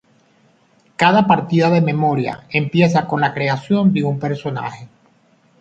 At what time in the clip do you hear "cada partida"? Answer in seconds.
0.95-1.69